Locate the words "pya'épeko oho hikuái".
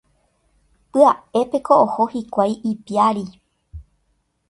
0.91-2.53